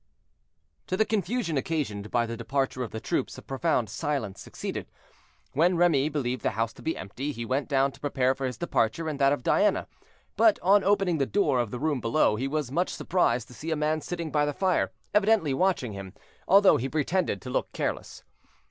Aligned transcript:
To 0.87 0.97
the 0.97 1.05
confusion 1.05 1.57
occasioned 1.57 2.09
by 2.09 2.25
the 2.25 2.35
departure 2.35 2.81
of 2.81 2.89
the 2.89 2.99
troops 2.99 3.37
a 3.37 3.43
profound 3.43 3.87
silence 3.87 4.41
succeeded. 4.41 4.87
When 5.53 5.77
Remy 5.77 6.09
believed 6.09 6.41
the 6.41 6.49
house 6.57 6.73
to 6.73 6.81
be 6.81 6.97
empty, 6.97 7.31
he 7.31 7.45
went 7.45 7.69
down 7.69 7.91
to 7.91 7.99
prepare 7.99 8.33
for 8.33 8.47
his 8.47 8.57
departure 8.57 9.07
and 9.07 9.19
that 9.19 9.31
of 9.31 9.43
Diana; 9.43 9.87
but 10.35 10.57
on 10.63 10.83
opening 10.83 11.19
the 11.19 11.27
door 11.27 11.59
of 11.59 11.69
the 11.69 11.79
room 11.79 12.01
below, 12.01 12.35
he 12.35 12.47
was 12.47 12.71
much 12.71 12.89
surprised 12.89 13.47
to 13.49 13.53
see 13.53 13.69
a 13.69 13.75
man 13.75 14.01
sitting 14.01 14.31
by 14.31 14.43
the 14.43 14.53
fire, 14.53 14.91
evidently 15.13 15.53
watching 15.53 15.93
him, 15.93 16.15
although 16.47 16.77
he 16.77 16.89
pretended 16.89 17.39
to 17.43 17.51
look 17.51 17.71
careless. 17.71 18.23